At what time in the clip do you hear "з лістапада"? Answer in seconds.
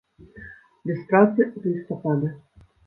1.51-2.37